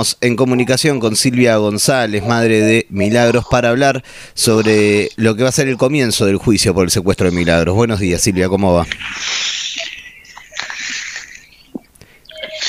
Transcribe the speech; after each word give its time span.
estamos 0.00 0.16
en 0.22 0.36
comunicación 0.36 0.98
con 0.98 1.14
Silvia 1.14 1.58
González, 1.58 2.24
madre 2.24 2.62
de 2.62 2.86
Milagros, 2.88 3.44
para 3.50 3.68
hablar 3.68 4.02
sobre 4.32 5.10
lo 5.16 5.36
que 5.36 5.42
va 5.42 5.50
a 5.50 5.52
ser 5.52 5.68
el 5.68 5.76
comienzo 5.76 6.24
del 6.24 6.38
juicio 6.38 6.72
por 6.72 6.84
el 6.84 6.90
secuestro 6.90 7.30
de 7.30 7.36
Milagros. 7.36 7.74
Buenos 7.74 8.00
días, 8.00 8.22
Silvia, 8.22 8.48
¿cómo 8.48 8.72
va? 8.72 8.86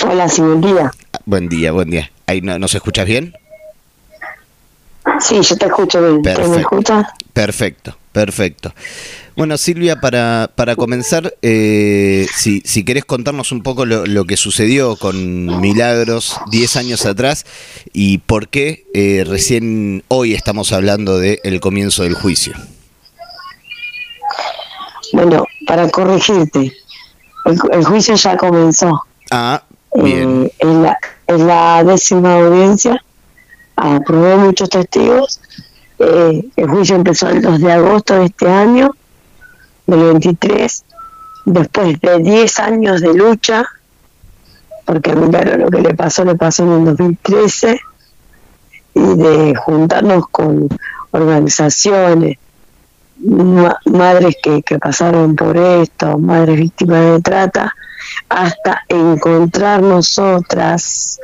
Hola, 0.06 0.28
sí, 0.28 0.42
buen 0.42 0.60
día. 0.60 0.92
Buen 1.26 1.48
día, 1.48 1.72
buen 1.72 1.90
día. 1.90 2.12
¿Ahí 2.28 2.42
no, 2.42 2.60
¿Nos 2.60 2.76
escuchas 2.76 3.06
bien? 3.06 3.34
Sí, 5.22 5.42
yo 5.42 5.56
te 5.56 5.68
escucho 5.68 6.02
bien. 6.02 6.22
Perfecto. 6.22 6.52
¿Me 6.52 6.58
escuchas? 6.60 7.06
Perfecto, 7.32 7.98
perfecto. 8.12 8.74
Bueno, 9.36 9.58
Silvia, 9.58 10.02
para, 10.02 10.52
para 10.56 10.76
comenzar, 10.76 11.34
eh, 11.42 12.28
si, 12.36 12.62
si 12.66 12.84
querés 12.84 13.06
contarnos 13.06 13.52
un 13.52 13.64
poco 13.64 13.86
lo, 13.86 14.06
lo 14.06 14.26
que 14.26 14.36
sucedió 14.36 14.98
con 14.98 15.62
Milagros 15.62 16.38
10 16.52 16.76
años 16.76 17.06
atrás 17.06 17.46
y 17.94 18.18
por 18.20 18.50
qué 18.50 18.86
eh, 18.94 19.24
recién 19.26 20.04
hoy 20.10 20.34
estamos 20.34 20.74
hablando 20.74 21.18
del 21.18 21.60
comienzo 21.62 22.04
del 22.04 22.14
juicio. 22.14 22.54
Bueno, 25.14 25.46
para 25.66 25.90
corregirte, 25.90 26.74
el, 27.46 27.60
el 27.72 27.86
juicio 27.86 28.16
ya 28.16 28.36
comenzó. 28.38 29.02
Ah, 29.30 29.64
bien. 29.96 30.46
Eh, 30.46 30.54
en, 30.60 30.84
la, 30.84 30.98
en 31.28 31.48
la 31.48 31.84
décima 31.84 32.36
audiencia 32.36 33.02
aprobó 33.76 34.38
muchos 34.38 34.70
testigos. 34.70 35.40
Eh, 36.00 36.44
el 36.56 36.68
juicio 36.68 36.96
empezó 36.96 37.30
el 37.30 37.42
2 37.42 37.62
de 37.62 37.72
agosto 37.72 38.16
de 38.16 38.26
este 38.26 38.50
año, 38.50 38.92
del 39.88 40.00
23, 40.14 40.84
después 41.46 42.00
de 42.02 42.20
10 42.20 42.60
años 42.60 43.02
de 43.02 43.14
lucha, 43.14 43.66
porque 44.86 45.12
a 45.12 45.16
Milagro 45.16 45.58
lo 45.58 45.70
que 45.70 45.82
le 45.82 45.94
pasó, 45.94 46.24
le 46.26 46.36
pasó 46.36 46.64
en 46.64 46.72
el 46.72 46.86
2013, 46.86 47.80
y 48.94 49.02
de 49.18 49.56
juntarnos 49.56 50.26
con 50.30 50.68
organizaciones, 51.12 52.38
ma- 53.24 53.80
madres 53.86 54.36
que, 54.44 54.62
que 54.64 54.78
pasaron 54.80 55.36
por 55.36 55.56
esto, 55.58 56.18
madres 56.18 56.58
víctimas 56.58 57.06
de 57.06 57.22
trata, 57.22 57.74
hasta 58.30 58.82
encontrar 58.90 59.82
nosotras 59.82 61.20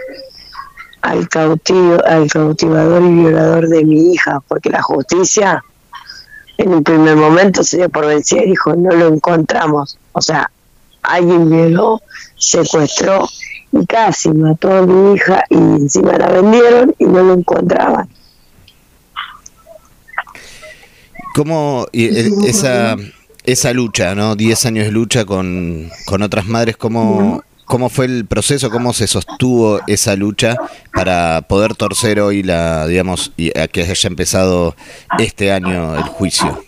al 1.01 1.27
cautivo, 1.29 1.97
al 2.05 2.27
cautivador 2.29 3.01
y 3.03 3.13
violador 3.13 3.67
de 3.67 3.83
mi 3.83 4.13
hija, 4.13 4.39
porque 4.47 4.69
la 4.69 4.81
justicia 4.81 5.63
en 6.57 6.73
un 6.73 6.83
primer 6.83 7.15
momento 7.15 7.63
se 7.63 7.77
dio 7.77 7.89
por 7.89 8.05
vencida 8.07 8.43
y 8.43 8.49
dijo 8.49 8.75
no 8.75 8.91
lo 8.95 9.07
encontramos, 9.07 9.97
o 10.13 10.21
sea, 10.21 10.49
alguien 11.03 11.49
violó, 11.49 12.01
secuestró 12.37 13.27
y 13.71 13.85
casi 13.85 14.29
mató 14.29 14.75
a 14.75 14.81
mi 14.85 15.13
hija 15.15 15.43
y 15.49 15.55
encima 15.55 16.17
la 16.17 16.27
vendieron 16.29 16.95
y 16.97 17.05
no 17.05 17.23
lo 17.23 17.33
encontraban. 17.33 18.09
¿Cómo 21.35 21.85
el- 21.93 22.33
esa, 22.45 22.95
esa 23.43 23.73
lucha, 23.73 24.15
¿no? 24.15 24.35
10 24.35 24.65
años 24.65 24.85
de 24.85 24.91
lucha 24.91 25.25
con, 25.25 25.89
con 26.05 26.21
otras 26.23 26.45
madres, 26.47 26.77
¿cómo, 26.77 27.43
¿cómo 27.67 27.89
fue 27.89 28.05
el 28.05 28.25
proceso? 28.25 28.71
¿Cómo 28.71 28.93
se 28.93 29.05
sostuvo 29.07 29.81
esa 29.85 30.15
lucha 30.15 30.55
para 30.93 31.41
poder 31.47 31.75
torcer 31.75 32.19
hoy 32.19 32.41
la, 32.41 32.87
digamos, 32.87 33.33
y 33.37 33.57
a 33.57 33.67
que 33.67 33.81
haya 33.81 34.07
empezado 34.07 34.75
este 35.19 35.51
año 35.51 35.95
el 35.95 36.03
juicio? 36.03 36.63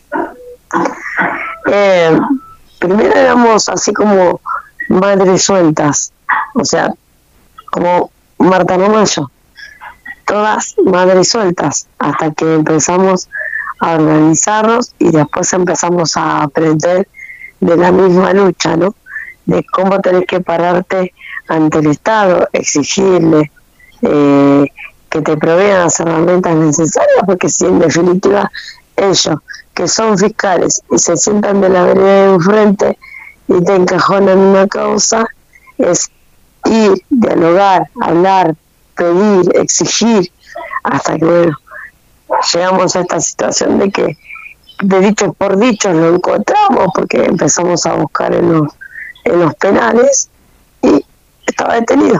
Eh, 1.72 2.19
primero 2.78 3.16
éramos 3.16 3.69
así 3.69 3.94
como 3.94 4.41
madres 4.89 5.44
sueltas, 5.44 6.11
o 6.53 6.66
sea, 6.66 6.94
como 7.72 8.11
Marta 8.38 8.78
Mayo, 8.78 9.31
todas 10.25 10.75
madres 10.84 11.30
sueltas, 11.30 11.88
hasta 11.97 12.31
que 12.31 12.56
empezamos 12.56 13.30
a 13.80 13.94
organizarnos 13.94 14.94
y 15.00 15.11
después 15.11 15.53
empezamos 15.53 16.17
a 16.17 16.44
aprender 16.44 17.08
de 17.62 17.78
la 17.78 17.91
misma 17.91 18.34
lucha, 18.34 18.75
¿no? 18.75 18.94
De 19.49 19.63
cómo 19.63 19.99
tenés 19.99 20.25
que 20.27 20.41
pararte 20.41 21.13
ante 21.47 21.79
el 21.79 21.87
Estado, 21.87 22.47
exigirle 22.53 23.51
eh, 24.03 24.65
que 25.09 25.21
te 25.21 25.37
provean 25.37 25.85
las 25.85 25.99
herramientas 25.99 26.55
necesarias, 26.55 27.23
porque 27.25 27.49
si 27.49 27.65
en 27.65 27.79
definitiva 27.79 28.51
ellos, 28.95 29.39
que 29.73 29.87
son 29.87 30.17
fiscales 30.17 30.81
y 30.91 30.99
se 30.99 31.17
sientan 31.17 31.61
de 31.61 31.69
la 31.69 31.83
vereda 31.83 32.05
de 32.05 32.33
enfrente 32.33 32.97
y 33.47 33.63
te 33.63 33.75
encajonan 33.75 34.37
en 34.37 34.39
una 34.39 34.67
causa, 34.67 35.25
es 35.79 36.11
ir, 36.66 37.01
dialogar, 37.09 37.89
hablar, 38.01 38.55
pedir, 38.95 39.49
exigir, 39.55 40.31
hasta 40.83 41.17
que 41.17 41.25
bueno, 41.25 41.57
llegamos 42.53 42.95
a 42.95 43.01
esta 43.01 43.19
situación 43.19 43.79
de 43.79 43.89
que 43.89 44.17
de 44.81 44.99
dicho 45.01 45.33
por 45.33 45.57
dicho 45.57 45.91
lo 45.91 46.16
encontramos 46.16 46.87
porque 46.95 47.25
empezamos 47.25 47.85
a 47.85 47.95
buscar 47.95 48.33
en 48.33 48.53
los, 48.53 48.78
en 49.25 49.40
los 49.40 49.53
penales 49.56 50.30
y 50.81 51.06
estaba 51.46 51.75
detenido. 51.75 52.19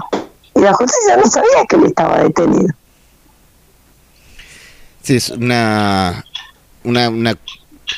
Y 0.56 0.62
la 0.62 0.74
justicia 0.74 1.18
no 1.18 1.26
sabía 1.26 1.66
que 1.68 1.76
él 1.76 1.86
estaba 1.86 2.24
detenido. 2.24 2.74
Sí, 5.02 5.16
es 5.16 5.30
una, 5.30 6.26
una, 6.84 7.10
una 7.10 7.38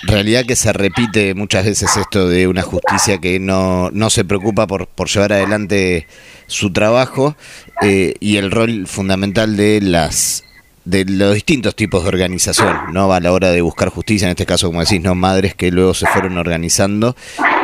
realidad 0.03 0.45
que 0.45 0.55
se 0.55 0.71
repite 0.73 1.33
muchas 1.33 1.65
veces 1.65 1.97
esto 1.97 2.27
de 2.27 2.47
una 2.47 2.61
justicia 2.61 3.19
que 3.19 3.39
no, 3.39 3.89
no 3.91 4.09
se 4.09 4.25
preocupa 4.25 4.67
por, 4.67 4.87
por 4.87 5.09
llevar 5.09 5.33
adelante 5.33 6.07
su 6.47 6.71
trabajo 6.71 7.35
eh, 7.81 8.15
y 8.19 8.37
el 8.37 8.51
rol 8.51 8.87
fundamental 8.87 9.57
de 9.57 9.81
las 9.81 10.43
de 10.83 11.05
los 11.05 11.35
distintos 11.35 11.75
tipos 11.75 12.01
de 12.03 12.09
organización, 12.09 12.75
¿no? 12.91 13.13
A 13.13 13.19
la 13.19 13.31
hora 13.31 13.51
de 13.51 13.61
buscar 13.61 13.89
justicia, 13.89 14.25
en 14.25 14.31
este 14.31 14.47
caso, 14.47 14.67
como 14.67 14.79
decís, 14.79 14.99
no 14.99 15.13
madres 15.13 15.53
que 15.53 15.69
luego 15.69 15.93
se 15.93 16.07
fueron 16.07 16.39
organizando. 16.39 17.15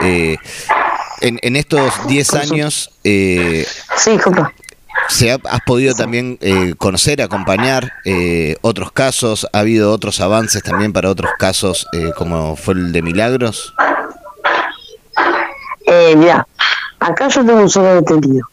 Eh, 0.04 0.38
en, 1.22 1.40
en 1.42 1.56
estos 1.56 1.92
10 2.08 2.34
años, 2.36 2.92
eh, 3.04 3.66
Sí, 3.98 4.12
disculpa. 4.12 4.54
¿Se 5.10 5.32
ha- 5.32 5.40
¿Has 5.50 5.62
podido 5.66 5.94
también 5.94 6.38
eh, 6.42 6.74
conocer, 6.78 7.22
acompañar 7.22 7.92
eh, 8.04 8.58
otros 8.62 8.92
casos? 8.92 9.48
¿Ha 9.54 9.60
habido 9.60 9.92
otros 9.94 10.20
avances 10.22 10.62
también 10.64 10.92
para 10.92 11.10
otros 11.10 11.32
casos 11.38 11.88
eh, 11.94 12.12
como 12.18 12.56
fue 12.56 12.74
el 12.74 12.92
de 12.92 13.02
Milagros? 13.02 13.74
Eh, 15.86 16.16
mira, 16.18 16.46
acá 17.00 17.28
yo 17.30 17.46
tengo 17.46 17.62
un 17.62 17.70
solo 17.70 17.96
detenido 18.02 18.46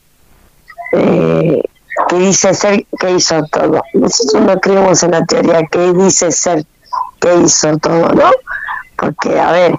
eh, 0.92 1.60
que 2.08 2.16
dice 2.18 2.54
ser 2.54 2.86
que 2.98 3.10
hizo 3.10 3.42
todo. 3.46 3.82
Nosotros 3.94 4.42
no 4.44 4.60
creemos 4.60 5.02
en 5.02 5.10
la 5.12 5.24
teoría 5.24 5.62
que 5.66 5.92
dice 5.92 6.30
ser 6.30 6.64
que 7.20 7.34
hizo 7.44 7.76
todo, 7.78 8.10
¿no? 8.12 8.30
Porque, 8.96 9.40
a 9.40 9.50
ver, 9.50 9.74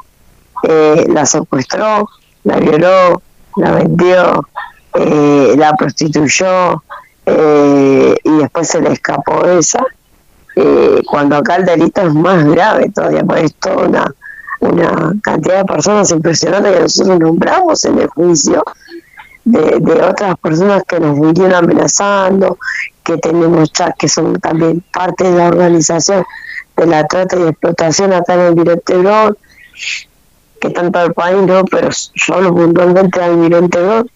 eh, 0.63 1.05
la 1.07 1.25
secuestró, 1.25 2.09
la 2.45 2.59
violó, 2.59 3.21
la 3.57 3.71
vendió, 3.71 4.47
eh, 4.93 5.55
la 5.57 5.73
prostituyó 5.73 6.81
eh, 7.25 8.15
y 8.23 8.37
después 8.37 8.67
se 8.67 8.81
le 8.81 8.93
escapó 8.93 9.45
esa. 9.45 9.83
Eh, 10.55 11.01
cuando 11.09 11.35
acá 11.35 11.57
el 11.57 11.65
delito 11.65 12.01
es 12.01 12.13
más 12.13 12.45
grave 12.45 12.89
todavía, 12.93 13.23
porque 13.23 13.45
es 13.45 13.55
toda 13.55 14.13
una, 14.61 15.13
cantidad 15.21 15.57
de 15.57 15.65
personas 15.65 16.09
impresionante 16.11 16.71
que 16.71 16.79
nosotros 16.79 17.19
nombramos 17.19 17.83
en 17.85 17.99
el 17.99 18.07
juicio, 18.07 18.63
de, 19.43 19.79
de 19.79 20.01
otras 20.01 20.37
personas 20.39 20.83
que 20.87 20.99
nos 20.99 21.19
vinieron 21.19 21.53
amenazando, 21.53 22.57
que 23.03 23.17
tenemos 23.17 23.71
que 23.99 24.07
son 24.07 24.39
también 24.39 24.83
parte 24.91 25.25
de 25.25 25.37
la 25.37 25.47
organización 25.49 26.25
de 26.77 26.85
la 26.87 27.05
trata 27.07 27.37
y 27.37 27.43
explotación 27.43 28.13
acá 28.13 28.33
en 28.33 28.57
el 28.57 28.81
Brown, 29.01 29.37
que 30.67 30.73
tanto 30.73 31.01
el 31.03 31.13
país 31.13 31.37
no, 31.45 31.63
pero 31.65 31.89
solo 31.91 32.53
puntualmente 32.53 33.21
al 33.21 33.31
Almirante 33.31 33.81
Brown, 33.81 34.11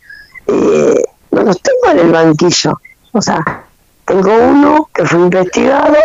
eh, 0.47 1.03
no 1.31 1.43
los 1.43 1.61
tengo 1.61 1.91
en 1.91 1.99
el 1.99 2.11
banquillo. 2.11 2.79
O 3.11 3.21
sea, 3.21 3.65
tengo 4.05 4.31
uno 4.35 4.89
que 4.93 5.05
fue 5.05 5.19
investigado, 5.19 5.95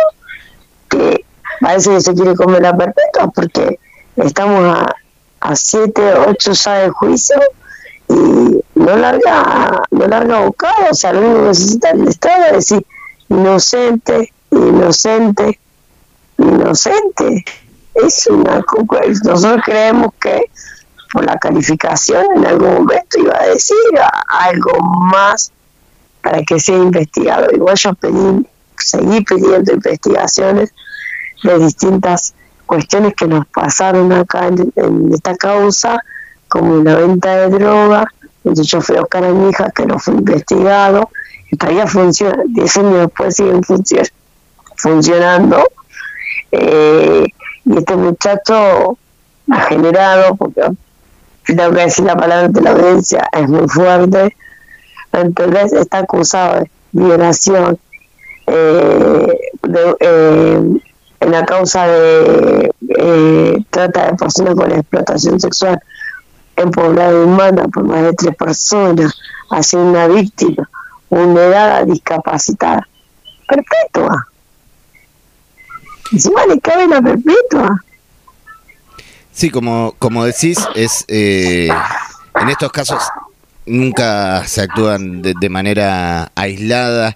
que 0.89 1.25
parece 1.59 1.91
que 1.91 2.01
se 2.01 2.13
quiere 2.13 2.35
comer 2.35 2.61
la 2.61 2.77
perpetua 2.77 3.31
porque 3.33 3.79
estamos 4.17 4.63
a, 4.65 4.95
a 5.41 5.55
siete, 5.55 6.13
ocho 6.27 6.51
ya 6.53 6.73
de 6.75 6.89
juicio 6.89 7.39
y 8.07 8.63
no 8.75 8.95
larga, 8.97 9.81
no 9.89 10.07
larga 10.07 10.41
bocado, 10.41 10.91
o 10.91 10.93
sea, 10.93 11.13
lo 11.13 11.21
único 11.21 11.41
que 11.41 11.47
necesita 11.47 11.89
el 11.91 12.07
Estado 12.07 12.45
es 12.45 12.51
decir 12.53 12.85
inocente, 13.29 14.31
inocente, 14.51 15.59
inocente. 16.37 17.45
Es 17.95 18.27
una 18.27 18.63
nosotros 19.23 19.61
creemos 19.65 20.13
que 20.19 20.49
por 21.13 21.25
la 21.25 21.37
calificación 21.37 22.25
en 22.35 22.45
algún 22.45 22.73
momento 22.73 23.19
iba 23.19 23.39
a 23.39 23.47
decir 23.47 23.77
algo 24.27 24.71
más 24.81 25.51
para 26.21 26.43
que 26.43 26.59
sea 26.59 26.77
investigado. 26.77 27.47
Igual 27.53 27.75
yo 27.77 27.93
pedí, 27.93 28.45
seguí 28.77 29.21
pidiendo 29.21 29.73
investigaciones 29.73 30.73
de 31.43 31.59
distintas 31.59 32.33
cuestiones 32.65 33.13
que 33.13 33.27
nos 33.27 33.45
pasaron 33.47 34.11
acá 34.11 34.47
en, 34.47 35.13
esta 35.13 35.35
causa, 35.35 36.03
como 36.49 36.83
la 36.83 36.95
venta 36.95 37.35
de 37.37 37.49
droga, 37.49 38.07
entonces 38.37 38.67
yo 38.67 38.81
fui 38.81 38.97
a 38.97 39.01
buscar 39.01 39.23
a 39.23 39.31
mi 39.31 39.49
hija 39.49 39.71
que 39.71 39.85
no 39.85 39.99
fue 39.99 40.15
investigado, 40.15 41.09
todavía 41.57 41.87
funciona, 41.87 42.43
10 42.45 42.77
años 42.77 42.93
después 42.99 43.35
siguen 43.35 43.61
funcionando. 44.75 45.63
Eh, 46.51 47.25
y 47.65 47.77
este 47.77 47.95
muchacho 47.95 48.97
ha 49.51 49.61
generado, 49.61 50.35
porque 50.35 50.61
tengo 51.45 51.71
que 51.71 51.81
decir 51.81 52.05
la 52.05 52.15
palabra 52.15 52.47
de 52.47 52.61
la 52.61 52.71
audiencia, 52.71 53.27
es 53.31 53.49
muy 53.49 53.67
fuerte, 53.67 54.35
entonces 55.11 55.73
está 55.73 55.99
acusado 55.99 56.59
de 56.61 56.71
violación 56.91 57.77
eh, 58.47 59.39
eh, 59.99 60.61
en 61.19 61.31
la 61.31 61.45
causa 61.45 61.87
de 61.87 62.71
eh, 62.89 63.65
trata 63.69 64.11
de 64.11 64.17
personas 64.17 64.55
con 64.55 64.71
explotación 64.71 65.39
sexual 65.39 65.79
en 66.55 66.71
poblado 66.71 67.25
humana 67.25 67.67
por 67.67 67.83
más 67.83 68.03
de 68.03 68.13
tres 68.13 68.35
personas, 68.35 69.13
hacia 69.49 69.79
una 69.79 70.07
víctima 70.07 70.69
vulnerada, 71.09 71.83
discapacitada, 71.85 72.87
perpetua. 73.47 74.27
Encima 76.11 76.45
le 76.45 76.59
cabe 76.59 76.87
la 76.87 77.01
perpetua. 77.01 77.83
Sí, 79.31 79.49
como, 79.49 79.95
como 79.99 80.23
decís, 80.23 80.59
es 80.75 81.05
en 81.07 82.49
estos 82.49 82.71
casos 82.71 83.01
nunca 83.65 84.45
se 84.47 84.61
actúan 84.61 85.21
de, 85.21 85.49
manera 85.49 86.31
aislada, 86.35 87.15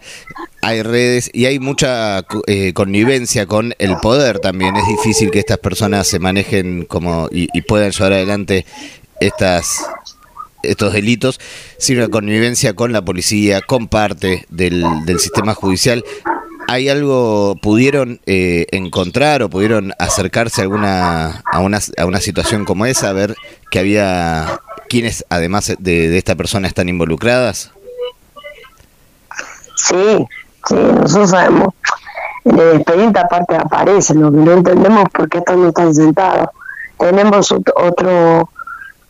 hay 0.62 0.82
redes 0.82 1.30
y 1.34 1.46
hay 1.46 1.60
mucha 1.60 2.26
eh, 2.48 2.74
connivencia 2.74 3.46
con 3.46 3.74
el 3.80 3.98
poder 3.98 4.40
también. 4.40 4.76
Es 4.76 4.88
difícil 4.88 5.32
que 5.32 5.40
estas 5.40 5.60
personas 5.60 6.08
se 6.08 6.20
manejen 6.20 6.86
como 6.86 7.28
y, 7.32 7.62
puedan 7.62 7.92
llevar 7.92 8.14
adelante 8.14 8.66
estas 9.20 9.86
estos 10.62 10.92
delitos 10.92 11.40
sin 11.78 12.00
una 12.00 12.10
connivencia 12.10 12.74
con 12.74 12.92
la 12.92 13.02
policía, 13.02 13.62
con 13.62 13.88
parte 13.88 14.46
del, 14.50 14.84
del 15.06 15.20
sistema 15.20 15.54
judicial. 15.54 16.04
¿Hay 16.72 16.88
algo, 16.88 17.56
pudieron 17.64 18.20
eh, 18.28 18.68
encontrar 18.70 19.42
o 19.42 19.50
pudieron 19.50 19.92
acercarse 19.98 20.62
alguna, 20.62 21.42
a, 21.52 21.62
una, 21.62 21.80
a 21.98 22.06
una 22.06 22.22
situación 22.22 22.64
como 22.64 22.86
esa, 22.86 23.10
a 23.10 23.14
ver 23.14 23.36
que 23.72 23.80
había 23.80 24.60
quienes 24.88 25.26
además 25.30 25.74
de, 25.80 26.16
esta 26.16 26.36
persona 26.36 26.68
están 26.68 26.88
involucradas? 26.88 27.72
Sí, 29.78 30.28
sí, 30.68 30.76
nosotros 30.76 31.32
sabemos. 31.32 31.74
En 32.46 32.60
el 32.60 32.76
expediente 32.76 33.20
aparte 33.20 33.56
aparece, 33.56 34.14
lo 34.14 34.32
que 34.32 34.38
no 34.38 34.52
entendemos 34.52 35.10
por 35.10 35.28
qué 35.28 35.40
están 35.40 35.96
sentados. 35.96 36.50
Tenemos 37.00 37.52
otro 37.52 38.48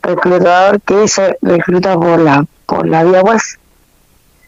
reclutador 0.02 0.80
que 0.80 1.10
se 1.10 1.38
recluta 1.42 2.00
por 2.00 2.20
la 2.20 2.46
por 2.66 2.88
la 2.88 3.04
vía 3.04 3.22
web. 3.22 3.42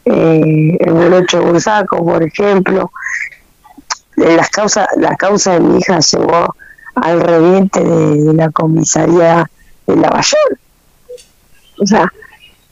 Eh, 0.04 0.76
en 0.80 0.96
el 0.96 1.12
8 1.14 1.42
Bursaco, 1.42 2.04
por 2.04 2.22
ejemplo. 2.22 2.90
Las 4.16 4.50
causas, 4.50 4.86
la 4.96 5.16
causa 5.16 5.54
de 5.54 5.60
mi 5.60 5.78
hija 5.78 5.98
llegó 6.00 6.54
al 6.96 7.20
reviente 7.20 7.82
de, 7.82 8.34
la 8.34 8.50
comisaría 8.50 9.50
de 9.86 9.96
Lavallol 9.96 10.58
o 11.82 11.86
sea, 11.86 12.12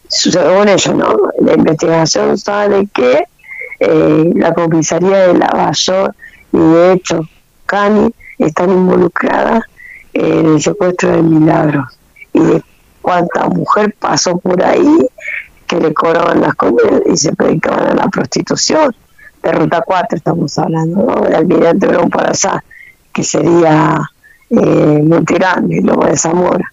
según 0.08 0.68
ellos, 0.68 0.94
¿no? 0.94 1.16
La 1.40 1.54
investigación 1.54 2.38
sabe 2.38 2.88
que 2.92 3.24
eh, 3.80 4.30
la 4.34 4.52
comisaría 4.54 5.28
de 5.28 5.38
Lavallor 5.38 6.14
y 6.52 6.58
de 6.58 6.92
hecho 6.92 7.28
Cani 7.66 8.12
están 8.38 8.70
involucradas 8.70 9.62
en 10.12 10.54
el 10.54 10.60
secuestro 10.60 11.10
de 11.10 11.22
Milagros 11.22 11.98
y 12.32 12.40
de 12.40 12.62
cuánta 13.02 13.48
mujer 13.48 13.94
pasó 13.98 14.38
por 14.38 14.62
ahí 14.62 15.08
que 15.70 15.78
le 15.78 15.94
cobraban 15.94 16.40
las 16.40 16.56
comidas 16.56 17.00
y 17.06 17.16
se 17.16 17.32
predicaban 17.32 17.90
a 17.90 17.94
la 17.94 18.08
prostitución. 18.08 18.92
De 19.40 19.52
Ruta 19.52 19.82
4 19.86 20.18
estamos 20.18 20.58
hablando, 20.58 21.04
¿no? 21.04 21.20
Del 21.22 21.34
almirante 21.36 21.86
Verón 21.86 22.10
allá, 22.18 22.64
que 23.12 23.22
sería 23.22 24.00
eh, 24.50 25.02
Monterrey, 25.06 25.80
Lobo 25.80 26.06
de 26.06 26.16
Zamora. 26.16 26.72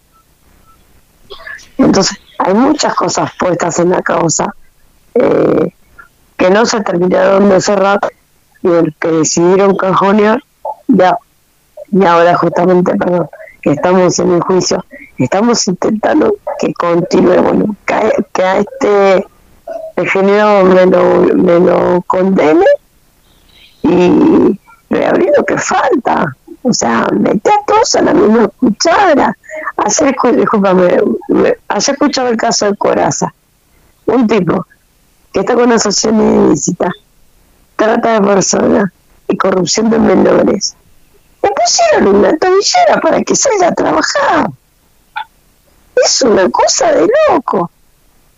Entonces, 1.77 2.17
hay 2.39 2.55
muchas 2.55 2.95
cosas 2.95 3.29
puestas 3.39 3.77
en 3.77 3.91
la 3.91 4.01
causa 4.01 4.55
eh, 5.13 5.71
que 6.35 6.49
no 6.49 6.65
se 6.65 6.81
terminaron 6.81 7.49
de 7.49 7.61
cerrar 7.61 7.99
y 8.63 8.67
el 8.67 8.95
que 8.99 9.09
decidieron 9.09 9.77
cajonear, 9.77 10.43
ya, 10.87 11.15
y 11.91 12.03
ahora 12.03 12.35
justamente, 12.35 12.95
perdón, 12.95 13.29
estamos 13.71 14.19
en 14.19 14.33
el 14.33 14.41
juicio, 14.41 14.83
estamos 15.17 15.67
intentando 15.67 16.35
que 16.59 16.73
continúe, 16.73 17.41
bueno, 17.41 17.75
que, 17.85 18.43
a 18.43 18.57
este 18.59 19.25
ingeniero 19.97 20.63
me 20.63 20.85
lo, 20.85 21.21
me 21.35 21.59
lo 21.59 22.01
condene 22.07 22.65
y 23.83 24.59
reabrir 24.89 25.31
lo 25.37 25.43
que 25.43 25.57
falta. 25.57 26.35
O 26.63 26.73
sea, 26.73 27.07
mete 27.13 27.49
a 27.49 27.63
todos 27.65 27.95
a 27.95 28.01
la 28.01 28.13
misma 28.13 28.49
cuchara. 28.59 29.37
Ayer, 29.77 30.15
discúlpame, 30.35 30.99
ayer 31.69 31.93
escuchado 31.93 32.29
el 32.29 32.37
caso 32.37 32.65
de 32.65 32.75
Coraza. 32.75 33.33
Un 34.05 34.27
tipo 34.27 34.65
que 35.31 35.41
está 35.41 35.55
con 35.55 35.71
asociación 35.71 36.49
ilícita, 36.49 36.91
trata 37.75 38.19
de 38.19 38.27
personas 38.27 38.91
y 39.27 39.37
corrupción 39.37 39.89
de 39.89 39.99
menores. 39.99 40.75
Le 41.43 41.51
pusieron 41.51 42.15
una 42.15 42.37
tobillera 42.37 42.99
para 43.01 43.21
que 43.21 43.35
salga 43.35 43.67
a 43.67 43.75
trabajar. 43.75 44.49
Es 45.95 46.21
una 46.21 46.49
cosa 46.49 46.91
de 46.91 47.07
loco 47.29 47.71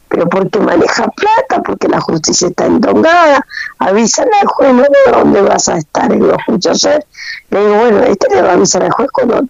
pero 0.09 0.27
porque 0.27 0.59
maneja 0.59 1.07
plata, 1.09 1.61
porque 1.63 1.87
la 1.87 2.01
justicia 2.01 2.47
está 2.47 2.65
entongada, 2.65 3.45
avisan 3.77 4.27
al 4.41 4.47
juez, 4.47 4.73
no 4.73 4.83
dónde 5.11 5.41
vas 5.41 5.69
a 5.69 5.77
estar, 5.77 6.11
y 6.11 6.17
lo 6.17 6.35
escucho 6.35 6.71
ayer, 6.71 7.05
le 7.51 7.59
digo, 7.59 7.75
bueno, 7.75 8.03
este 8.03 8.35
le 8.35 8.41
va 8.41 8.49
a 8.49 8.53
avisar 8.53 8.83
al 8.83 8.91
juez 8.91 9.09
cuando 9.11 9.43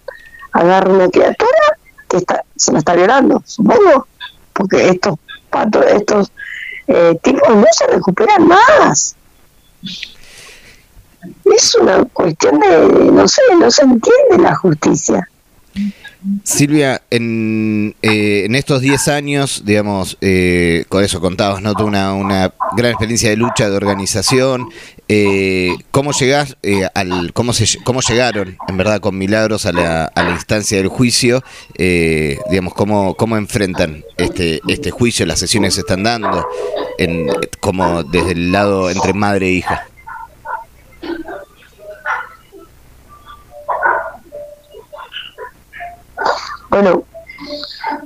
agarra 0.52 0.92
una 0.92 1.08
criatura 1.08 1.78
que 2.08 2.18
está, 2.18 2.44
se 2.54 2.72
la 2.72 2.80
está 2.80 2.94
violando, 2.94 3.42
supongo, 3.46 4.06
porque 4.52 4.90
estos 4.90 5.14
patos, 5.48 5.84
estos 5.86 6.30
eh, 6.88 7.18
tipos 7.22 7.56
no 7.56 7.66
se 7.72 7.86
recuperan 7.86 8.46
más. 8.46 9.16
Es 11.44 11.74
una 11.74 12.04
cuestión 12.04 12.58
de, 12.60 13.10
no 13.12 13.28
sé, 13.28 13.42
no 13.58 13.70
se 13.70 13.82
entiende 13.82 14.38
la 14.38 14.54
justicia. 14.56 15.28
Silvia, 16.44 17.00
en, 17.08 17.94
eh, 18.02 18.42
en 18.44 18.54
estos 18.54 18.82
10 18.82 19.08
años, 19.08 19.62
digamos, 19.64 20.18
eh, 20.20 20.84
con 20.90 21.02
eso 21.02 21.20
contabas, 21.20 21.62
¿no? 21.62 21.72
Una, 21.82 22.12
una 22.12 22.52
gran 22.76 22.90
experiencia 22.90 23.30
de 23.30 23.36
lucha, 23.36 23.70
de 23.70 23.76
organización. 23.76 24.68
Eh, 25.08 25.74
¿Cómo 25.90 26.12
llegás 26.12 26.56
al, 26.94 27.32
cómo, 27.32 27.54
se, 27.54 27.82
cómo 27.84 28.00
llegaron, 28.02 28.58
en 28.68 28.76
verdad, 28.76 29.00
con 29.00 29.16
Milagros 29.16 29.64
a 29.64 29.72
la, 29.72 30.04
a 30.04 30.22
la 30.22 30.30
instancia 30.32 30.76
del 30.76 30.88
juicio? 30.88 31.42
digamos, 31.78 32.74
¿cómo, 32.74 33.14
¿cómo 33.14 33.38
enfrentan 33.38 34.04
este, 34.18 34.60
este 34.68 34.90
juicio, 34.90 35.24
las 35.24 35.38
sesiones 35.38 35.74
se 35.74 35.80
están 35.80 36.02
dando, 36.02 36.46
en, 36.98 37.28
como 37.60 38.02
desde 38.02 38.32
el 38.32 38.52
lado 38.52 38.90
entre 38.90 39.14
madre 39.14 39.48
e 39.48 39.52
hija? 39.52 39.86
Bueno, 46.70 47.02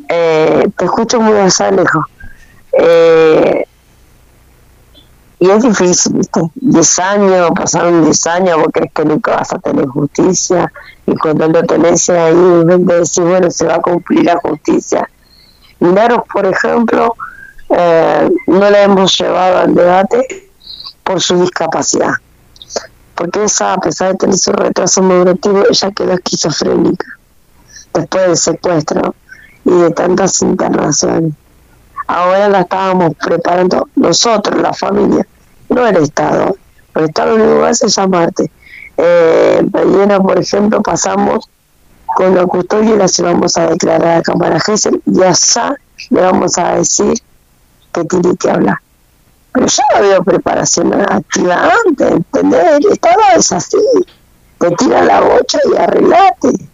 eh, 0.08 0.68
te 0.76 0.84
escucho 0.86 1.20
muy 1.20 1.36
allá 1.38 1.70
lejos. 1.70 2.06
Eh, 2.72 3.66
y 5.38 5.50
es 5.50 5.62
difícil, 5.62 6.14
¿viste? 6.14 6.40
Diez 6.54 6.98
años, 6.98 7.50
pasaron 7.54 8.04
diez 8.04 8.26
años, 8.26 8.56
vos 8.56 8.68
crees 8.72 8.90
que 8.94 9.04
nunca 9.04 9.36
vas 9.36 9.52
a 9.52 9.58
tener 9.58 9.86
justicia, 9.86 10.72
y 11.06 11.14
cuando 11.16 11.46
lo 11.48 11.62
tenés 11.64 12.08
ahí, 12.08 12.32
en 12.32 12.66
vez 12.66 12.86
de 12.86 12.98
decir, 13.00 13.24
bueno, 13.24 13.50
se 13.50 13.66
va 13.66 13.74
a 13.74 13.82
cumplir 13.82 14.24
la 14.24 14.36
justicia. 14.36 15.08
Milagros, 15.80 16.22
por 16.32 16.46
ejemplo, 16.46 17.14
eh, 17.68 18.30
no 18.46 18.70
la 18.70 18.82
hemos 18.82 19.18
llevado 19.18 19.58
al 19.58 19.74
debate 19.74 20.50
por 21.02 21.20
su 21.20 21.38
discapacidad, 21.42 22.14
porque 23.14 23.44
esa, 23.44 23.74
a 23.74 23.78
pesar 23.78 24.12
de 24.12 24.18
tener 24.18 24.38
su 24.38 24.52
retraso 24.52 25.02
moderativo, 25.02 25.64
ella 25.68 25.90
quedó 25.90 26.12
esquizofrénica 26.12 27.06
después 27.94 28.26
del 28.26 28.36
secuestro 28.36 29.14
y 29.64 29.70
de 29.70 29.90
tantas 29.90 30.42
internaciones. 30.42 31.32
Ahora 32.06 32.48
la 32.48 32.60
estábamos 32.60 33.14
preparando 33.14 33.88
nosotros, 33.96 34.60
la 34.60 34.74
familia, 34.74 35.26
no 35.70 35.86
el 35.86 35.96
Estado. 35.96 36.56
El 36.94 37.04
Estado 37.04 37.36
único 37.36 37.60
que 37.60 37.66
hace 37.66 37.86
es 37.86 37.96
llamarte. 37.96 38.50
Eh, 38.96 39.66
por 40.22 40.38
ejemplo, 40.38 40.82
pasamos 40.82 41.48
con 42.06 42.34
la 42.34 42.44
custodia 42.46 42.94
y 42.94 42.98
la 42.98 43.06
llevamos 43.06 43.56
a 43.56 43.68
declarar 43.68 44.18
a 44.18 44.22
Cámara 44.22 44.60
Gesell 44.60 45.00
y 45.06 45.22
allá 45.22 45.74
le 46.10 46.20
vamos 46.20 46.58
a 46.58 46.76
decir 46.76 47.14
que 47.92 48.04
tiene 48.04 48.36
que 48.36 48.50
hablar. 48.50 48.76
Pero 49.52 49.66
yo 49.66 49.82
no 49.94 50.00
veo 50.02 50.24
preparación 50.24 50.92
activa 50.94 51.70
antes, 51.86 52.10
¿entendés? 52.10 52.64
El 52.80 52.92
Estado 52.92 53.20
es 53.36 53.52
así. 53.52 53.78
Te 54.58 54.70
tira 54.72 55.04
la 55.04 55.20
bocha 55.20 55.58
y 55.72 55.76
arreglate 55.76 56.73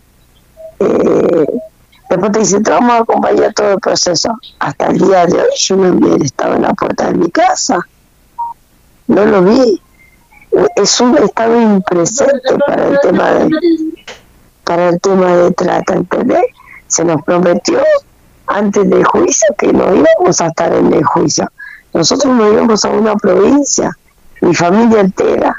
después 0.80 2.32
te 2.32 2.38
dice, 2.40 2.60
te 2.60 2.70
vamos 2.70 2.92
a 2.92 2.98
acompañar 2.98 3.52
todo 3.54 3.72
el 3.72 3.80
proceso. 3.80 4.38
Hasta 4.58 4.86
el 4.86 4.98
día 4.98 5.26
de 5.26 5.40
hoy 5.40 5.50
yo 5.56 5.76
no 5.76 6.16
he 6.16 6.24
estado 6.24 6.56
en 6.56 6.62
la 6.62 6.74
puerta 6.74 7.06
de 7.06 7.14
mi 7.14 7.30
casa. 7.30 7.86
no 9.06 9.24
lo 9.24 9.42
vi. 9.42 9.80
Es 10.76 11.00
un 11.00 11.16
estado 11.18 11.60
impresente 11.60 12.58
para 12.66 12.88
el 12.88 13.00
tema 13.00 13.30
de 13.30 13.50
para 14.64 14.88
el 14.88 15.00
tema 15.00 15.36
de 15.36 15.50
trata, 15.52 15.94
¿entendés? 15.94 16.44
Se 16.86 17.04
nos 17.04 17.22
prometió 17.22 17.80
antes 18.46 18.88
del 18.88 19.04
juicio 19.04 19.48
que 19.58 19.72
no 19.72 19.94
íbamos 19.94 20.40
a 20.40 20.46
estar 20.46 20.72
en 20.72 20.92
el 20.92 21.04
juicio. 21.04 21.50
Nosotros 21.92 22.34
nos 22.34 22.52
íbamos 22.52 22.84
a 22.84 22.90
una 22.90 23.16
provincia, 23.16 23.96
mi 24.40 24.54
familia 24.54 25.00
entera. 25.00 25.56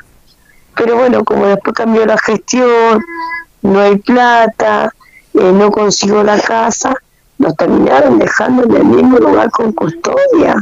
Pero 0.76 0.96
bueno, 0.96 1.26
como 1.26 1.46
después 1.48 1.76
cambió 1.76 2.06
la 2.06 2.18
gestión, 2.18 3.04
no 3.62 3.80
hay 3.80 3.98
plata, 3.98 4.94
eh, 5.34 5.52
no 5.52 5.72
consigo 5.72 6.24
la 6.24 6.40
casa, 6.40 6.94
nos 7.38 7.56
terminaron 7.56 8.20
dejando 8.20 8.64
en 8.64 8.76
el 8.76 8.86
mismo 8.86 9.18
lugar 9.18 9.50
con 9.52 9.72
custodia. 9.74 10.56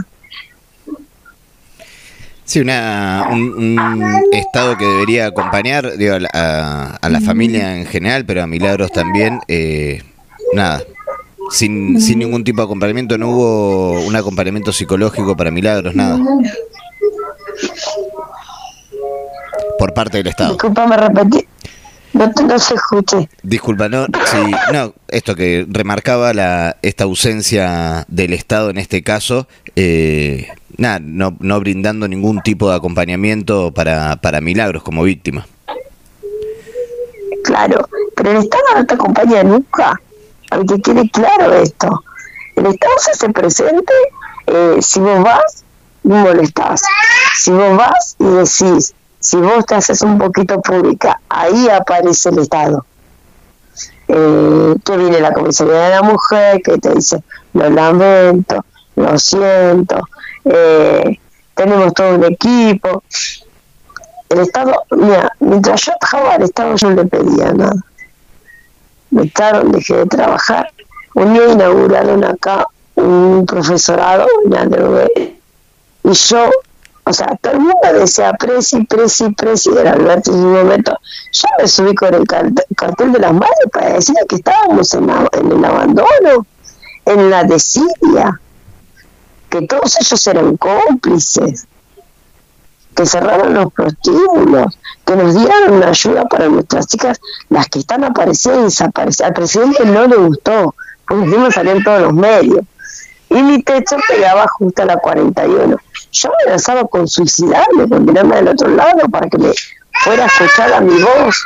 Sí, 2.45 2.61
una, 2.61 3.27
un, 3.31 3.79
estado 4.31 4.75
que 4.75 4.85
debería 4.85 5.27
acompañar 5.27 5.97
digo, 5.97 6.15
a, 6.33 6.99
la 7.07 7.21
familia 7.21 7.77
en 7.77 7.85
general, 7.85 8.25
pero 8.25 8.41
a 8.41 8.47
Milagros 8.47 8.91
también. 8.91 9.39
Eh, 9.47 10.01
nada, 10.53 10.81
sin, 11.51 12.01
sin 12.01 12.19
ningún 12.19 12.43
tipo 12.43 12.61
de 12.61 12.65
acompañamiento, 12.65 13.17
no 13.17 13.29
hubo 13.29 14.01
un 14.01 14.15
acompañamiento 14.15 14.71
psicológico 14.71 15.35
para 15.37 15.51
Milagros, 15.51 15.93
nada. 15.93 16.17
Por 19.77 19.93
parte 19.93 20.17
del 20.17 20.27
Estado. 20.27 20.53
Disculpame, 20.53 20.97
repetir. 20.97 21.47
No, 22.13 22.31
no 22.47 22.59
se 22.59 22.73
escuche. 22.73 23.29
Disculpa, 23.43 23.87
no, 23.87 24.05
sí, 24.05 24.51
no, 24.73 24.93
esto 25.07 25.35
que 25.35 25.65
remarcaba 25.69 26.33
la, 26.33 26.77
esta 26.81 27.03
ausencia 27.03 28.05
del 28.07 28.33
Estado 28.33 28.71
en 28.71 28.77
este 28.79 29.03
caso, 29.03 29.47
eh, 29.75 30.47
nada, 30.77 30.99
no, 31.01 31.37
no 31.39 31.59
brindando 31.59 32.07
ningún 32.07 32.41
tipo 32.41 32.69
de 32.69 32.77
acompañamiento 32.77 33.71
para, 33.71 34.15
para 34.17 34.41
Milagros 34.41 34.81
como 34.81 35.03
víctima. 35.03 35.45
Claro, 37.43 37.87
pero 38.15 38.31
el 38.31 38.37
Estado 38.37 38.63
no 38.75 38.85
te 38.85 38.93
acompaña 38.95 39.43
nunca, 39.43 40.01
aunque 40.51 40.81
quede 40.81 41.09
claro 41.11 41.53
esto. 41.53 42.03
El 42.55 42.65
Estado 42.65 42.93
se 42.97 43.11
hace 43.11 43.29
presente 43.29 43.93
eh, 44.47 44.77
si 44.81 44.99
vos 44.99 45.23
vas, 45.23 45.63
no 46.03 46.15
molestás. 46.15 46.81
Si 47.35 47.51
vos 47.51 47.77
vas 47.77 48.15
y 48.19 48.25
decís, 48.25 48.95
si 49.19 49.37
vos 49.37 49.65
te 49.65 49.75
haces 49.75 50.01
un 50.01 50.17
poquito 50.17 50.61
pública, 50.61 51.19
ahí 51.29 51.67
aparece 51.69 52.29
el 52.29 52.39
Estado. 52.39 52.85
Eh, 54.07 54.75
que 54.83 54.97
viene 54.97 55.19
la 55.19 55.33
comisaría 55.33 55.81
de 55.81 55.89
la 55.89 56.01
mujer, 56.01 56.61
que 56.63 56.77
te 56.77 56.95
dice, 56.95 57.23
lo 57.53 57.69
lamento, 57.69 58.65
lo 58.95 59.19
siento, 59.19 59.99
eh, 60.45 61.19
tenemos 61.53 61.93
todo 61.93 62.15
un 62.15 62.23
equipo. 62.23 63.03
El 64.29 64.39
Estado, 64.39 64.83
mira, 64.91 65.31
mientras 65.39 65.81
yo 65.85 65.93
trabajaba 65.99 66.35
al 66.35 66.43
Estado 66.43 66.75
yo 66.75 66.89
no 66.89 67.03
le 67.03 67.05
pedía 67.05 67.53
nada. 67.53 67.83
Me 69.11 69.23
echaron, 69.23 69.71
dejé 69.71 69.97
de 69.97 70.05
trabajar. 70.05 70.71
Un 71.15 71.33
día 71.33 71.49
inauguraron 71.49 72.23
acá 72.23 72.67
un 72.95 73.45
profesorado 73.45 74.27
y 76.03 76.13
yo, 76.13 76.49
o 77.09 77.13
sea, 77.13 77.35
todo 77.41 77.53
el 77.53 77.59
mundo 77.61 77.93
decía 77.93 78.33
presi, 78.33 78.85
presi, 78.85 79.31
presi 79.31 79.71
de 79.71 79.89
Alberto 79.89 80.31
en 80.31 80.45
un 80.45 80.53
momento. 80.53 80.95
Yo 81.31 81.47
me 81.59 81.67
subí 81.67 81.95
con 81.95 82.13
el 82.13 82.27
cartel 82.27 83.11
de 83.11 83.19
las 83.19 83.33
madres 83.33 83.67
para 83.73 83.93
decir 83.93 84.15
que 84.27 84.35
estábamos 84.35 84.93
en, 84.93 85.09
el 85.09 85.65
abandono, 85.65 86.45
en 87.05 87.29
la 87.31 87.43
desidia 87.45 88.39
que 89.49 89.63
todos 89.63 89.97
ellos 89.99 90.27
eran 90.27 90.55
cómplices, 90.57 91.65
que 92.95 93.07
cerraron 93.07 93.55
los 93.55 93.73
prostíbulos, 93.73 94.77
que 95.03 95.15
nos 95.15 95.33
dieron 95.33 95.73
una 95.73 95.87
ayuda 95.89 96.25
para 96.25 96.47
nuestras 96.47 96.85
chicas, 96.85 97.19
las 97.49 97.67
que 97.69 97.79
están 97.79 98.03
apareciendo 98.03 98.61
y 98.61 98.63
desapareciendo. 98.65 99.29
Al 99.29 99.33
presidente 99.33 99.83
no 99.83 100.05
le 100.05 100.15
gustó, 100.15 100.75
porque 101.07 101.23
encima 101.23 101.49
salir 101.49 101.77
en 101.77 101.83
todos 101.83 102.01
los 102.01 102.13
medios. 102.13 102.63
Y 103.31 103.41
mi 103.41 103.63
techo 103.63 103.97
pegaba 104.07 104.45
justo 104.59 104.83
a 104.83 104.85
la 104.85 104.97
41. 104.97 105.75
Yo 106.11 106.29
me 106.29 106.35
amenazaba 106.43 106.87
con 106.87 107.07
suicidarme, 107.07 107.87
con 107.87 108.05
tirarme 108.05 108.37
del 108.37 108.47
otro 108.49 108.69
lado 108.69 109.07
para 109.11 109.29
que 109.29 109.37
me 109.37 109.51
fuera 110.03 110.23
a 110.23 110.27
escuchar 110.27 110.73
a 110.73 110.81
mi 110.81 111.01
voz. 111.01 111.45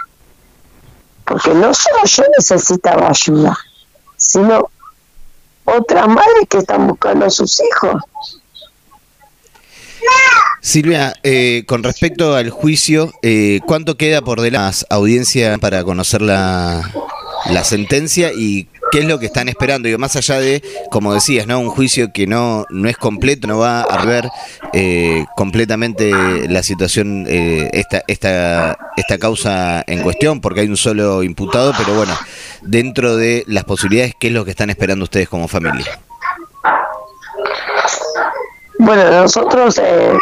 Porque 1.26 1.54
no 1.54 1.74
solo 1.74 2.04
yo 2.06 2.24
necesitaba 2.38 3.10
ayuda, 3.10 3.58
sino 4.18 4.70
otras 5.66 6.08
madres 6.08 6.48
que 6.50 6.58
están 6.60 6.88
buscando 6.88 7.26
a 7.26 7.30
sus 7.30 7.62
hijos. 7.62 8.02
Silvia, 10.62 11.14
eh, 11.24 11.64
con 11.68 11.84
respecto 11.84 12.36
al 12.36 12.50
juicio, 12.50 13.12
eh, 13.22 13.60
¿cuánto 13.66 13.98
queda 13.98 14.22
por 14.22 14.42
delante 14.42 14.68
las 14.68 14.86
audiencias 14.90 15.60
para 15.60 15.84
conocer 15.84 16.22
la, 16.22 16.90
la 17.50 17.64
sentencia 17.64 18.32
y 18.34 18.68
qué 18.94 19.00
es 19.00 19.06
lo 19.06 19.18
que 19.18 19.26
están 19.26 19.50
esperando. 19.50 19.90
Y 19.90 19.98
más 19.98 20.16
allá 20.16 20.40
de, 20.40 20.62
como 20.92 21.16
decías, 21.16 21.48
¿no? 21.48 21.60
Un 21.60 21.70
juicio 21.70 22.14
que 22.14 22.28
no, 22.28 22.68
no 22.70 22.88
es 22.88 22.96
completo, 22.96 23.48
no 23.48 23.58
va 23.58 23.82
a 23.82 24.06
ver 24.06 24.30
eh, 24.72 25.26
completamente 25.36 26.12
la 26.48 26.62
situación, 26.62 27.26
eh, 27.28 27.72
esta, 27.74 28.04
esta, 28.08 28.78
esta 28.96 29.18
causa 29.18 29.84
en 29.88 30.04
cuestión, 30.04 30.42
porque 30.42 30.60
hay 30.60 30.68
un 30.68 30.78
solo 30.78 31.24
imputado, 31.24 31.74
pero 31.76 31.96
bueno, 31.96 32.14
dentro 32.62 33.18
de 33.18 33.44
las 33.48 33.64
posibilidades, 33.64 34.14
¿qué 34.20 34.28
es 34.28 34.34
lo 34.34 34.46
que 34.46 34.52
están 34.52 34.70
esperando 34.70 35.06
ustedes 35.06 35.28
como 35.28 35.48
familia? 35.48 36.00
Bueno, 38.78 39.10
nosotros 39.10 39.82
eh, 39.84 40.14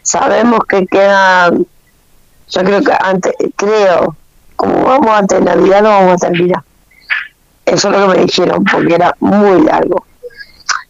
sabemos 0.00 0.60
que 0.66 0.86
queda, 0.86 1.50
yo 1.50 2.62
creo 2.62 2.82
que 2.82 2.92
antes, 2.98 3.34
creo, 3.54 4.16
como 4.56 4.82
vamos 4.84 5.10
antes 5.10 5.40
de 5.40 5.44
Navidad, 5.44 5.82
no 5.82 5.90
vamos 5.90 6.22
a 6.22 6.28
terminar. 6.28 6.64
Eso 7.66 7.88
es 7.88 7.98
lo 7.98 8.08
que 8.08 8.18
me 8.18 8.24
dijeron, 8.24 8.64
porque 8.64 8.94
era 8.94 9.14
muy 9.20 9.62
largo. 9.62 10.04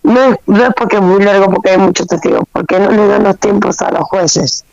No 0.03 0.21
es, 0.21 0.37
no 0.47 0.65
es 0.65 0.71
porque 0.77 0.97
es 0.97 1.03
muy 1.03 1.23
largo, 1.23 1.47
porque 1.47 1.71
hay 1.71 1.79
muchos 1.79 2.07
testigos, 2.07 2.45
porque 2.53 2.79
no 2.79 2.91
le 2.91 3.07
dan 3.07 3.25
los 3.25 3.39
tiempos 3.39 3.81
a 3.81 3.91
los 3.91 4.03
jueces. 4.03 4.65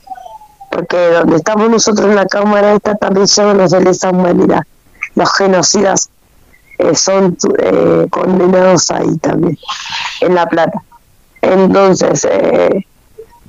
Porque 0.71 0.97
donde 1.09 1.37
estamos 1.37 1.69
nosotros 1.69 2.09
en 2.09 2.15
la 2.15 2.25
Cámara, 2.25 2.73
esta 2.73 2.95
también 2.95 3.27
son 3.27 3.57
los 3.57 3.71
de 3.71 3.81
lesa 3.81 4.09
humanidad. 4.09 4.61
Los 5.15 5.31
genocidas 5.33 6.09
eh, 6.77 6.95
son 6.95 7.37
eh, 7.59 8.07
condenados 8.09 8.89
ahí 8.91 9.17
también, 9.17 9.57
en 10.21 10.35
La 10.35 10.47
Plata. 10.47 10.81
Entonces, 11.41 12.27
eh, 12.29 12.85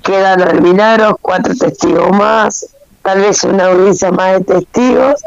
quedan 0.03 0.63
milagros, 0.63 1.15
cuatro 1.21 1.55
testigos 1.55 2.11
más, 2.13 2.67
tal 3.03 3.21
vez 3.21 3.43
una 3.45 3.67
audiencia 3.67 4.11
más 4.11 4.33
de 4.35 4.45
testigos 4.45 5.23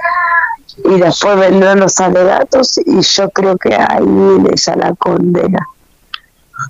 y 0.87 0.99
después 0.99 1.39
vendrán 1.39 1.79
los 1.79 1.99
alegatos 1.99 2.77
y 2.85 3.01
yo 3.01 3.29
creo 3.31 3.57
que 3.57 3.73
ahí 3.75 4.03
viene 4.03 4.51
ya 4.55 4.75
la 4.75 4.93
condena. 4.95 5.59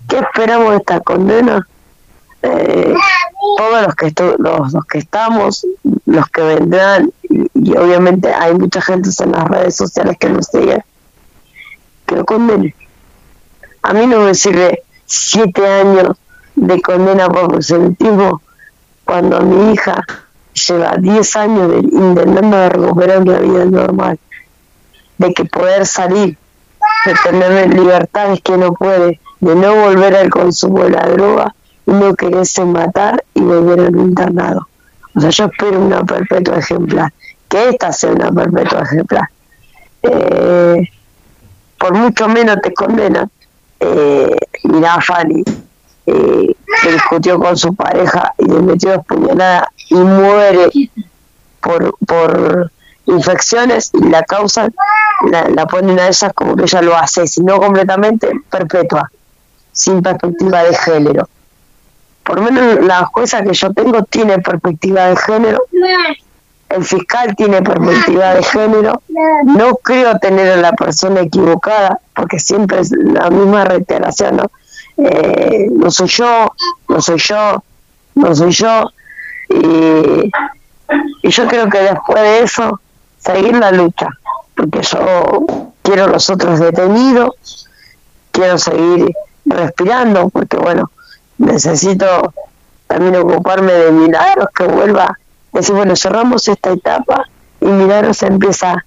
¿Qué 0.07 0.19
esperamos 0.19 0.71
de 0.71 0.77
esta 0.77 0.99
condena? 1.01 1.67
Eh, 2.41 2.93
todos 3.57 3.85
los 3.85 3.95
que, 3.95 4.13
los, 4.37 4.73
los, 4.73 4.85
que 4.85 4.99
estamos, 4.99 5.65
los 6.05 6.27
que 6.29 6.41
vendrán, 6.41 7.11
y, 7.23 7.75
obviamente 7.75 8.33
hay 8.33 8.53
mucha 8.53 8.81
gente 8.81 9.09
en 9.19 9.31
las 9.31 9.47
redes 9.47 9.75
sociales 9.75 10.17
que 10.19 10.29
nos 10.29 10.47
siguen, 10.47 10.83
que 12.05 12.15
lo 12.15 12.25
condene. 12.25 12.75
A 13.81 13.93
mí 13.93 14.05
no 14.07 14.19
me 14.19 14.35
sirve 14.35 14.83
siete 15.05 15.65
años 15.65 16.17
de 16.55 16.81
condena 16.81 17.29
por 17.29 17.47
proselitismo 17.49 18.41
cuando 19.05 19.41
mi 19.41 19.73
hija 19.73 20.05
lleva 20.55 20.95
10 20.97 21.35
años 21.35 21.71
de, 21.71 21.77
intentando 21.79 22.69
recuperar 22.69 23.27
la 23.27 23.39
vida 23.39 23.65
normal, 23.65 24.19
de 25.17 25.33
que 25.33 25.45
poder 25.45 25.85
salir, 25.85 26.37
de 27.05 27.13
tener 27.23 27.73
libertades 27.73 28.41
que 28.41 28.57
no 28.57 28.73
puede, 28.73 29.19
de 29.39 29.55
no 29.55 29.75
volver 29.75 30.15
al 30.15 30.29
consumo 30.29 30.83
de 30.83 30.91
la 30.91 31.07
droga 31.07 31.55
y 31.85 31.91
no 31.91 32.15
quererse 32.15 32.65
matar 32.65 33.23
y 33.33 33.41
volver 33.41 33.79
al 33.81 33.95
internado. 33.95 34.67
O 35.15 35.21
sea, 35.21 35.29
yo 35.29 35.45
espero 35.45 35.79
una 35.79 36.03
perpetua 36.03 36.57
ejemplar, 36.57 37.13
que 37.47 37.69
esta 37.69 37.91
sea 37.91 38.11
una 38.11 38.31
perpetua 38.31 38.81
ejemplar. 38.81 39.29
Eh, 40.01 40.89
por 41.77 41.93
mucho 41.93 42.27
menos 42.27 42.57
te 42.61 42.73
condenan. 42.73 43.29
Eh, 43.79 44.35
mirá, 44.63 44.99
eh, 46.07 46.55
que 46.81 46.91
discutió 46.91 47.39
con 47.39 47.57
su 47.57 47.75
pareja 47.75 48.33
y 48.37 48.45
le 48.45 48.61
metió 48.61 48.93
dos 48.93 49.05
puñaladas 49.05 49.67
y 49.95 50.03
muere 50.03 50.69
por, 51.61 51.95
por 52.05 52.71
infecciones 53.05 53.91
y 53.93 54.09
la 54.09 54.23
causa 54.23 54.67
la, 55.31 55.49
la 55.49 55.65
ponen 55.65 55.99
a 55.99 56.07
ella 56.07 56.31
como 56.33 56.55
que 56.55 56.63
ella 56.63 56.81
lo 56.81 56.95
hace, 56.95 57.27
sino 57.27 57.59
completamente 57.59 58.29
perpetua, 58.49 59.09
sin 59.71 60.01
perspectiva 60.01 60.63
de 60.63 60.75
género. 60.75 61.29
Por 62.23 62.37
lo 62.37 62.41
menos 62.43 62.83
la 62.83 63.05
jueza 63.05 63.43
que 63.43 63.53
yo 63.53 63.71
tengo 63.71 64.03
tiene 64.03 64.39
perspectiva 64.39 65.05
de 65.05 65.15
género, 65.15 65.59
el 66.69 66.83
fiscal 66.83 67.35
tiene 67.35 67.61
perspectiva 67.61 68.33
de 68.33 68.43
género, 68.43 69.01
no 69.45 69.75
creo 69.75 70.17
tener 70.17 70.51
a 70.51 70.57
la 70.57 70.73
persona 70.73 71.21
equivocada, 71.21 71.99
porque 72.15 72.39
siempre 72.39 72.79
es 72.79 72.91
la 72.91 73.29
misma 73.29 73.65
reiteración, 73.65 74.37
¿no? 74.37 74.51
Eh, 74.97 75.67
no 75.71 75.91
soy 75.91 76.07
yo, 76.07 76.51
no 76.89 77.01
soy 77.01 77.19
yo, 77.19 77.63
no 78.15 78.33
soy 78.33 78.51
yo, 78.51 78.91
Y, 79.49 80.31
yo 81.23 81.47
creo 81.47 81.69
que 81.69 81.79
después 81.79 82.21
de 82.21 82.43
eso, 82.43 82.79
seguir 83.17 83.57
la 83.57 83.71
lucha, 83.71 84.07
porque 84.55 84.81
yo 84.81 85.45
quiero 85.81 86.07
los 86.07 86.29
otros 86.29 86.59
detenidos, 86.59 87.67
quiero 88.31 88.57
seguir 88.57 89.11
respirando, 89.45 90.29
porque 90.29 90.57
bueno, 90.57 90.91
necesito 91.37 92.33
también 92.87 93.15
ocuparme 93.15 93.73
de 93.73 93.91
Milagros, 93.91 94.47
que 94.55 94.65
vuelva, 94.65 95.17
decir, 95.51 95.75
bueno, 95.75 95.95
cerramos 95.95 96.47
esta 96.47 96.71
etapa 96.71 97.25
y 97.59 97.65
Milagros 97.65 98.21
empieza 98.23 98.85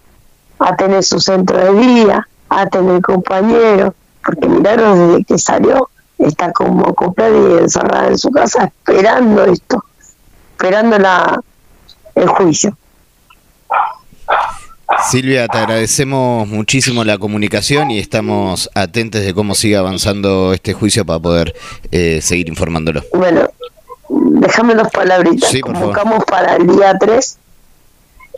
a 0.59 0.77
tener 0.77 1.03
su 1.03 1.21
centro 1.21 1.59
de 1.59 1.73
día, 1.81 2.29
a 2.49 2.67
tener 2.67 3.03
compañeros, 3.03 3.95
porque 4.25 4.49
Milagros 4.49 4.99
desde 4.99 5.25
que 5.25 5.39
salió 5.39 5.89
está 6.19 6.53
como 6.53 6.95
comprada 6.95 7.31
y 7.31 7.59
encerrada 7.59 8.09
en 8.09 8.19
su 8.19 8.31
casa 8.31 8.65
esperando 8.65 9.45
esto, 9.45 9.85
esperando 10.59 10.99
la, 10.99 11.41
el 12.17 12.27
juicio. 12.27 12.77
Silvia, 15.09 15.47
te 15.47 15.59
agradecemos 15.59 16.49
muchísimo 16.49 17.05
la 17.05 17.17
comunicación 17.17 17.93
y 17.93 18.01
estamos 18.01 18.69
atentos 18.75 19.21
de 19.21 19.33
cómo 19.35 19.55
sigue 19.55 19.77
avanzando 19.77 20.53
este 20.53 20.73
juicio 20.73 21.07
para 21.07 21.21
poder 21.21 21.55
eh, 21.93 22.19
seguir 22.21 22.49
informándolo. 22.49 23.05
Bueno, 23.15 23.49
déjame 24.09 24.75
dos 24.75 24.89
palabritas. 24.91 25.49
Sí, 25.49 25.61
Convocamos 25.61 26.25
para 26.25 26.57
el 26.57 26.67
día 26.67 26.99
3, 26.99 27.39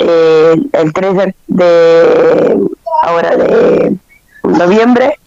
eh, 0.00 0.56
el 0.72 0.92
3 0.92 1.14
de, 1.14 1.34
de, 1.46 2.58
ahora 3.02 3.36
de 3.36 3.96
noviembre, 4.42 5.18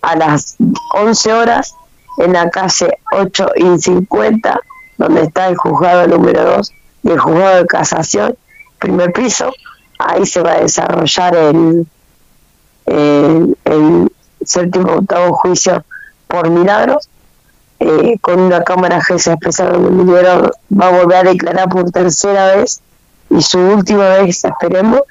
a 0.00 0.16
las 0.16 0.56
11 0.94 1.32
horas, 1.34 1.74
en 2.16 2.32
la 2.32 2.48
calle 2.48 2.98
8 3.12 3.50
y 3.56 3.78
50, 3.78 4.60
donde 4.98 5.22
está 5.22 5.48
el 5.48 5.56
juzgado 5.56 6.06
número 6.06 6.44
2 6.44 6.72
y 7.04 7.10
el 7.10 7.18
juzgado 7.18 7.56
de 7.56 7.66
casación, 7.66 8.36
primer 8.78 9.12
piso. 9.12 9.52
Ahí 9.98 10.26
se 10.26 10.42
va 10.42 10.52
a 10.52 10.60
desarrollar 10.60 11.34
el, 11.34 11.86
el, 12.86 14.12
séptimo 14.44 14.92
octavo 14.94 15.34
juicio 15.34 15.84
por 16.26 16.48
milagros, 16.48 17.08
eh, 17.80 18.18
con 18.20 18.40
una 18.40 18.62
cámara 18.62 19.02
GESA 19.02 19.34
especial 19.34 19.72
donde 19.72 20.04
Milagro 20.04 20.50
va 20.72 20.88
a 20.88 21.02
volver 21.02 21.26
a 21.26 21.30
declarar 21.30 21.68
por 21.68 21.90
tercera 21.90 22.56
vez 22.56 22.80
y 23.30 23.42
su 23.42 23.58
última 23.58 24.08
vez, 24.08 24.44
esperemos, 24.44 25.02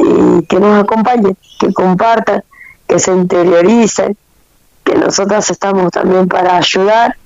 y 0.00 0.44
que 0.46 0.60
nos 0.60 0.84
acompañen, 0.84 1.36
que 1.58 1.72
compartan, 1.72 2.42
que 2.86 2.98
se 2.98 3.12
interioricen, 3.12 4.16
que 4.84 4.94
nosotras 4.94 5.50
estamos 5.50 5.90
también 5.90 6.28
para 6.28 6.56
ayudar, 6.56 7.16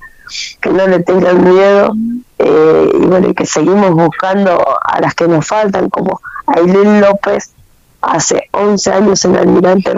que 0.60 0.70
no 0.70 0.86
le 0.86 1.00
tengan 1.00 1.44
miedo 1.44 1.94
eh, 2.38 2.90
y 2.94 3.06
bueno, 3.06 3.32
que 3.34 3.46
seguimos 3.46 3.90
buscando 3.92 4.62
a 4.82 5.00
las 5.00 5.14
que 5.14 5.28
nos 5.28 5.46
faltan, 5.46 5.88
como 5.90 6.20
Ailén 6.46 7.00
López, 7.00 7.52
hace 8.00 8.48
11 8.52 8.92
años 8.92 9.24
en 9.24 9.36
Almirante 9.36 9.92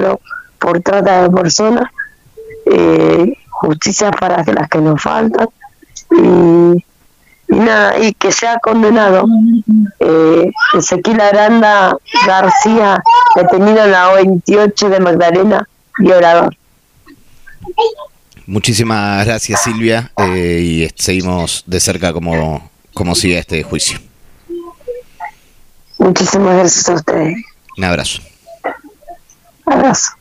por 0.59 0.81
trata 0.81 1.23
de 1.23 1.31
personas, 1.31 1.91
eh, 2.67 3.33
justicia 3.51 4.11
para 4.11 4.45
las 4.45 4.69
que 4.69 4.79
nos 4.79 5.03
faltan 5.03 5.49
y, 6.11 6.85
nada, 7.49 7.99
y 7.99 8.13
que 8.15 8.33
sea 8.33 8.59
condenado 8.59 9.27
eh, 10.01 10.51
Ezequiel 10.75 11.21
Aranda 11.21 11.97
García, 12.27 13.03
detenido 13.35 13.85
en 13.85 13.93
la 13.93 14.13
28 14.13 14.89
de 14.91 15.01
Magdalena, 15.01 15.69
violador. 15.99 16.57
Muchísimas 18.47 19.27
gracias 19.27 19.63
Silvia 19.63 20.13
eh, 20.19 20.61
y 20.63 20.89
seguimos 20.95 21.65
de 21.67 21.81
cerca 21.81 22.13
cómo, 22.13 22.71
cómo 22.95 23.15
sigue 23.15 23.39
este 23.39 23.63
juicio. 23.63 23.99
Muchísimas 25.99 26.57
gracias 26.57 26.89
a 26.89 26.95
ustedes. 26.95 27.39
Un 27.77 27.85
abrazo. 27.85 28.23
Abrazo. 29.65 30.13